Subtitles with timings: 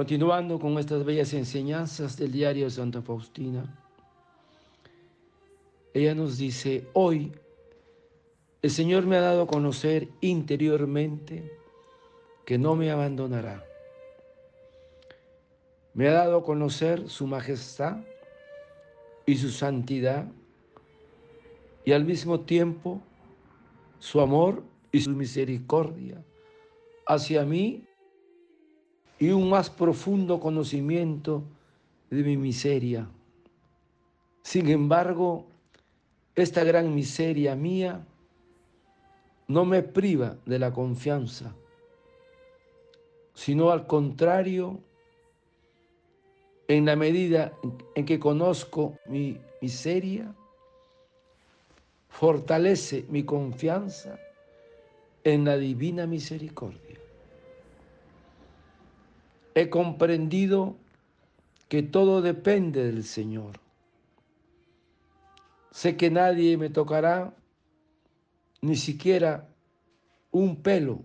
[0.00, 3.66] Continuando con estas bellas enseñanzas del diario de Santa Faustina,
[5.92, 7.32] ella nos dice, hoy
[8.62, 11.52] el Señor me ha dado a conocer interiormente
[12.46, 13.62] que no me abandonará.
[15.92, 17.98] Me ha dado a conocer su majestad
[19.26, 20.24] y su santidad
[21.84, 23.02] y al mismo tiempo
[23.98, 26.24] su amor y su misericordia
[27.06, 27.84] hacia mí
[29.20, 31.44] y un más profundo conocimiento
[32.08, 33.06] de mi miseria.
[34.42, 35.44] Sin embargo,
[36.34, 38.04] esta gran miseria mía
[39.46, 41.54] no me priva de la confianza,
[43.34, 44.80] sino al contrario,
[46.66, 47.52] en la medida
[47.94, 50.34] en que conozco mi miseria,
[52.08, 54.18] fortalece mi confianza
[55.24, 56.99] en la divina misericordia.
[59.54, 60.76] He comprendido
[61.68, 63.60] que todo depende del Señor.
[65.70, 67.34] Sé que nadie me tocará
[68.60, 69.48] ni siquiera
[70.30, 71.02] un pelo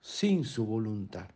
[0.00, 1.28] sin su voluntad.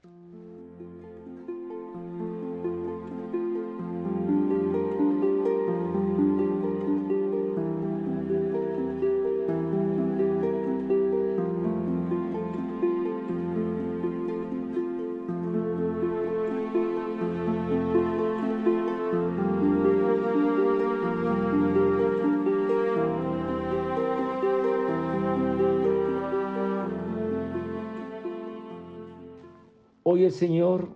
[30.25, 30.89] El Señor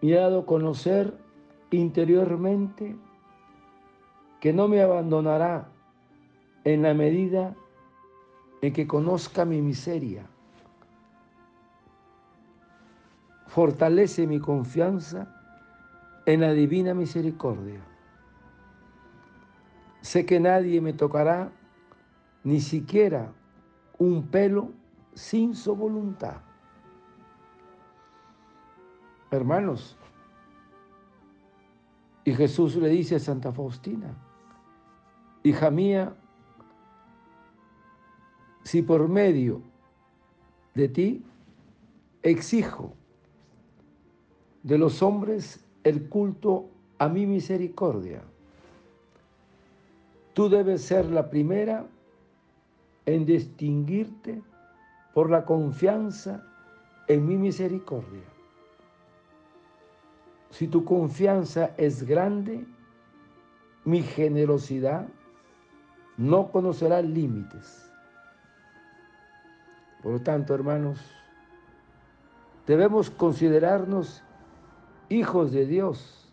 [0.00, 1.16] me ha dado a conocer
[1.70, 2.96] interiormente
[4.40, 5.68] que no me abandonará
[6.64, 7.54] en la medida
[8.60, 10.26] en que conozca mi miseria.
[13.46, 15.28] Fortalece mi confianza
[16.26, 17.80] en la divina misericordia.
[20.00, 21.52] Sé que nadie me tocará
[22.44, 23.32] ni siquiera
[23.98, 24.72] un pelo
[25.14, 26.36] sin su voluntad.
[29.32, 29.96] Hermanos,
[32.22, 34.14] y Jesús le dice a Santa Faustina,
[35.42, 36.14] hija mía,
[38.62, 39.62] si por medio
[40.74, 41.24] de ti
[42.22, 42.92] exijo
[44.62, 48.22] de los hombres el culto a mi misericordia,
[50.34, 51.86] tú debes ser la primera
[53.06, 54.42] en distinguirte
[55.14, 56.44] por la confianza
[57.08, 58.31] en mi misericordia.
[60.52, 62.66] Si tu confianza es grande,
[63.84, 65.08] mi generosidad
[66.18, 67.90] no conocerá límites.
[70.02, 71.00] Por lo tanto, hermanos,
[72.66, 74.22] debemos considerarnos
[75.08, 76.30] hijos de Dios,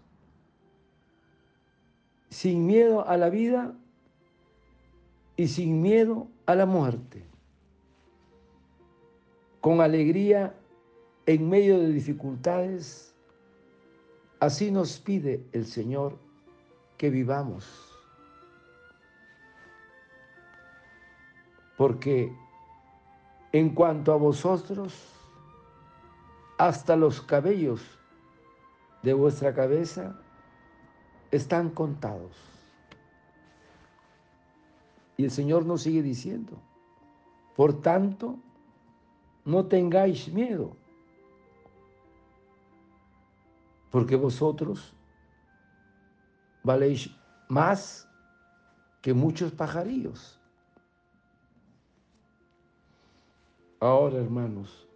[2.30, 3.74] sin miedo a la vida
[5.38, 7.26] y sin miedo a la muerte,
[9.62, 10.54] con alegría
[11.26, 13.09] en medio de dificultades
[14.40, 16.18] Así nos pide el Señor
[16.98, 17.66] que vivamos.
[21.78, 22.34] Porque
[23.52, 24.94] en cuanto a vosotros,
[26.58, 27.82] hasta los cabellos
[29.04, 30.20] de vuestra cabeza
[31.32, 32.36] están contados.
[35.18, 36.54] Y el Señor nos sigue diciendo,
[37.56, 38.38] por tanto,
[39.44, 40.78] no tengáis miedo
[43.92, 44.94] porque vosotros
[46.64, 47.10] valéis
[47.48, 48.08] más
[49.02, 50.40] que muchos pajarillos.
[53.80, 54.88] Ahora, hermanos,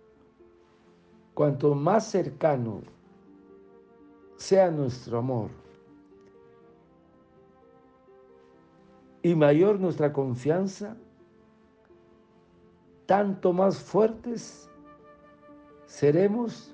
[1.34, 2.81] cuanto más cercano
[4.36, 5.50] sea nuestro amor
[9.22, 10.98] y mayor nuestra confianza,
[13.06, 14.69] tanto más fuertes
[15.86, 16.73] seremos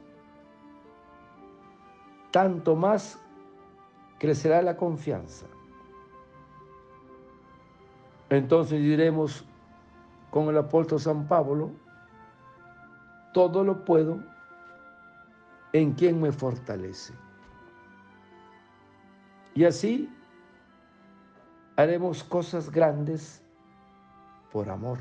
[2.31, 3.19] tanto más
[4.19, 5.45] crecerá la confianza.
[8.29, 9.45] Entonces diremos
[10.29, 11.71] con el apóstol San Pablo,
[13.33, 14.19] todo lo puedo
[15.73, 17.13] en quien me fortalece.
[19.55, 20.09] Y así
[21.75, 23.41] haremos cosas grandes
[24.51, 24.99] por amor.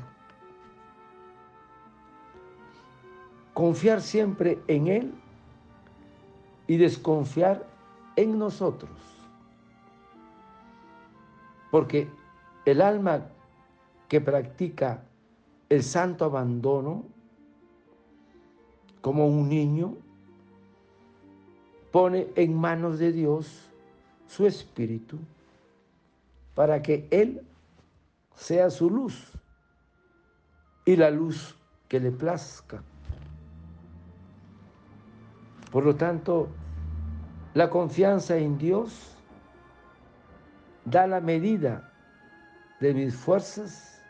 [3.53, 5.13] Confiar siempre en Él
[6.69, 7.65] y desconfiar
[8.15, 8.91] en nosotros.
[11.71, 12.07] Porque
[12.63, 13.25] el alma
[14.07, 15.01] que practica
[15.67, 17.05] el santo abandono
[19.01, 19.95] como un niño
[21.91, 23.67] pone en manos de Dios
[24.27, 25.17] su espíritu
[26.53, 27.41] para que Él
[28.35, 29.31] sea su luz
[30.85, 31.55] y la luz
[31.87, 32.83] que le plazca.
[35.71, 36.49] Por lo tanto,
[37.53, 39.15] la confianza en Dios
[40.85, 41.91] da la medida
[42.79, 44.01] de mis fuerzas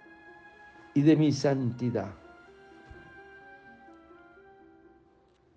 [0.93, 2.11] y de mi santidad.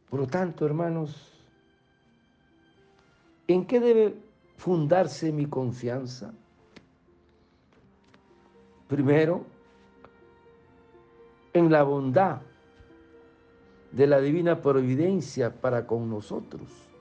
[0.09, 1.33] Por lo tanto, hermanos,
[3.49, 4.17] ¿en qué debe
[4.57, 6.33] fundarse mi confianza?
[8.89, 9.45] Primero,
[11.55, 12.41] en la bondad
[13.91, 16.92] de la divina providencia para con nosotros.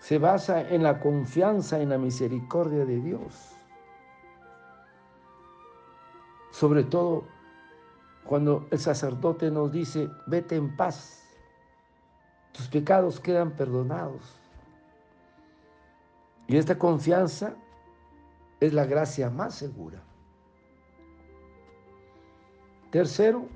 [0.00, 3.52] Se basa en la confianza en la misericordia de Dios.
[6.50, 7.24] Sobre todo
[8.24, 11.22] cuando el sacerdote nos dice, vete en paz,
[12.52, 14.36] tus pecados quedan perdonados.
[16.46, 17.54] Y esta confianza
[18.58, 20.02] es la gracia más segura.
[22.90, 23.46] Tercero,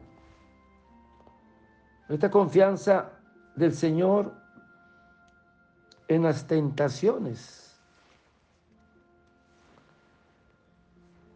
[2.09, 3.13] esta confianza
[3.57, 4.44] del Señor
[6.09, 7.81] en las tentaciones.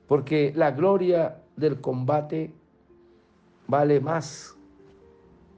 [0.06, 2.53] Porque la gloria del combate
[3.67, 4.56] vale más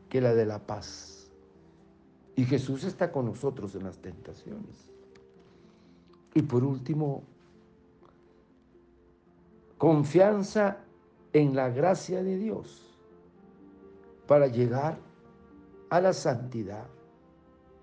[0.09, 1.31] que la de la paz.
[2.37, 4.91] Y Jesús está con nosotros en las tentaciones.
[6.35, 7.23] Y por último,
[9.79, 10.79] confianza
[11.33, 12.99] en la gracia de Dios
[14.27, 14.99] para llegar
[15.91, 16.87] a la santidad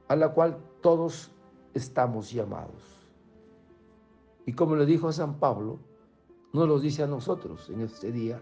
[0.07, 0.57] a la cual
[0.87, 1.29] todos
[1.73, 2.81] estamos llamados.
[4.45, 5.79] Y como le dijo a San Pablo,
[6.53, 8.41] no lo dice a nosotros en este día,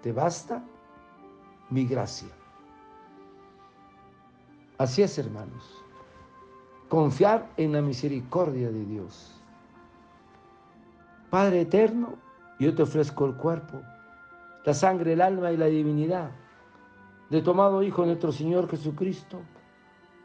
[0.00, 0.64] te basta
[1.68, 2.30] mi gracia.
[4.78, 5.84] Así es, hermanos,
[6.88, 9.38] confiar en la misericordia de Dios.
[11.28, 12.14] Padre eterno,
[12.58, 13.82] yo te ofrezco el cuerpo,
[14.64, 16.30] la sangre, el alma y la divinidad
[17.28, 19.42] de tu amado Hijo nuestro Señor Jesucristo,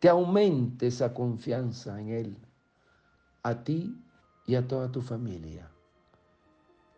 [0.00, 2.38] te aumente esa confianza en Él,
[3.42, 4.02] a ti
[4.46, 5.70] y a toda tu familia.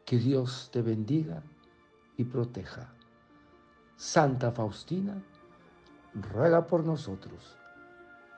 [0.06, 1.42] Que Dios te bendiga
[2.16, 2.92] y proteja.
[3.96, 5.20] Santa Faustina,
[6.14, 7.56] ruega por nosotros.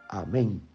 [0.09, 0.74] Amén.